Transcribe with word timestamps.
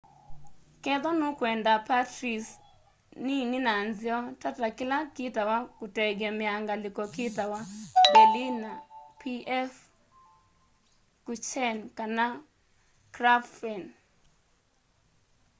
kethwa 0.83 1.11
nukwenda 1.19 1.71
pastries 1.87 2.47
nini 3.25 3.57
na 3.67 3.73
nzeo 3.89 4.19
tata 4.41 4.67
kila 4.77 4.97
kitawa 5.15 5.57
kutengemea 5.77 6.53
ngaliko 6.63 7.03
kitawa 7.15 7.59
berliner 8.11 8.77
pfannkuchen 9.19 11.77
kana 11.97 12.25
krapfen 13.15 13.83